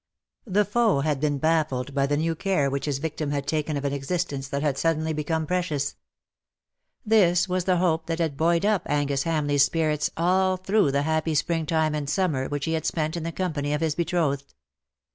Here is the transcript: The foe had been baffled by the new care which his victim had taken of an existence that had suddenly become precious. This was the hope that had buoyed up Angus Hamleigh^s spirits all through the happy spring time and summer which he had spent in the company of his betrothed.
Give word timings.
The 0.47 0.65
foe 0.65 1.01
had 1.01 1.19
been 1.19 1.37
baffled 1.37 1.93
by 1.93 2.07
the 2.07 2.17
new 2.17 2.33
care 2.33 2.71
which 2.71 2.85
his 2.85 2.97
victim 2.97 3.29
had 3.29 3.45
taken 3.45 3.77
of 3.77 3.85
an 3.85 3.93
existence 3.93 4.47
that 4.47 4.63
had 4.63 4.79
suddenly 4.79 5.13
become 5.13 5.45
precious. 5.45 5.95
This 7.05 7.47
was 7.47 7.65
the 7.65 7.77
hope 7.77 8.07
that 8.07 8.17
had 8.17 8.35
buoyed 8.35 8.65
up 8.65 8.81
Angus 8.87 9.25
Hamleigh^s 9.25 9.61
spirits 9.61 10.09
all 10.17 10.57
through 10.57 10.89
the 10.91 11.03
happy 11.03 11.35
spring 11.35 11.67
time 11.67 11.93
and 11.93 12.09
summer 12.09 12.49
which 12.49 12.65
he 12.65 12.73
had 12.73 12.87
spent 12.87 13.15
in 13.15 13.21
the 13.21 13.31
company 13.31 13.73
of 13.73 13.81
his 13.81 13.93
betrothed. 13.93 14.55